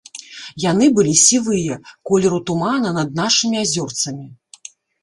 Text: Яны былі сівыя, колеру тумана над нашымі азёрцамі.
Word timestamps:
Яны 0.63 0.87
былі 0.99 1.13
сівыя, 1.25 1.77
колеру 2.13 2.39
тумана 2.49 2.89
над 2.99 3.09
нашымі 3.21 3.57
азёрцамі. 3.67 4.27